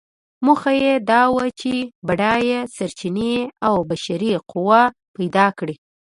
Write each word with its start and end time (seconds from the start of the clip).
موخه 0.45 0.71
یې 0.83 0.93
دا 1.11 1.21
وه 1.33 1.45
چې 1.59 1.73
بډایه 2.07 2.59
سرچینې 2.75 3.35
او 3.67 3.75
بشري 3.89 4.31
قوه 4.51 4.81
پیدا 5.15 5.47
کړي. 5.57 5.75